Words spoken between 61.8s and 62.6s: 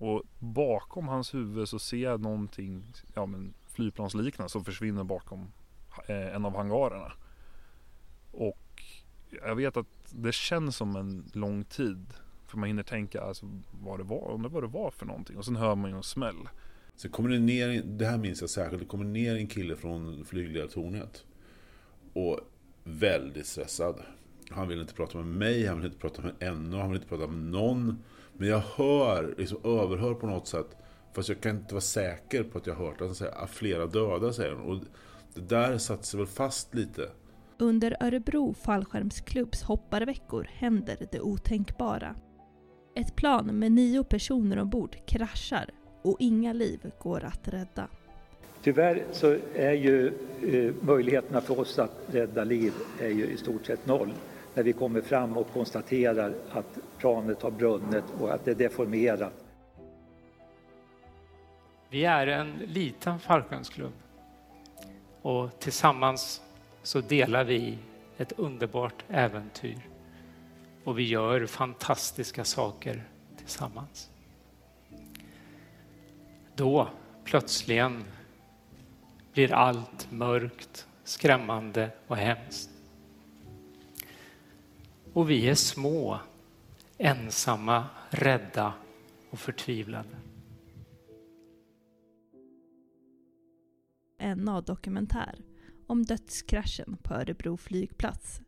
Vi är en